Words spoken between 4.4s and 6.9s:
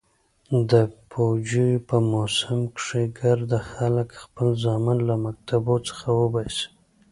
زامن له مكتبو څخه اوباسي.